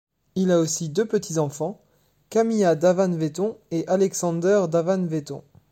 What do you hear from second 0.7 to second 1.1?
deux